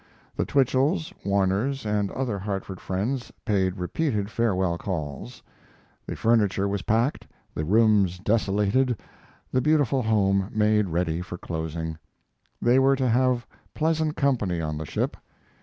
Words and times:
The 0.35 0.47
Twichells, 0.47 1.13
Warners, 1.23 1.85
and 1.85 2.09
other 2.13 2.39
Hartford 2.39 2.81
friends 2.81 3.31
paid 3.45 3.75
repeated 3.77 4.31
farewell 4.31 4.79
calls. 4.79 5.43
The 6.07 6.15
furniture 6.15 6.67
was 6.67 6.81
packed, 6.81 7.27
the 7.53 7.65
rooms 7.65 8.17
desolated, 8.17 8.99
the 9.51 9.61
beautiful 9.61 10.01
home 10.01 10.49
made 10.51 10.87
ready 10.89 11.21
for 11.21 11.37
closing. 11.37 11.99
They 12.59 12.79
were 12.79 12.95
to 12.95 13.07
have 13.07 13.45
pleasant 13.75 14.15
company 14.15 14.59
on 14.59 14.75
the 14.79 14.87
ship. 14.87 15.15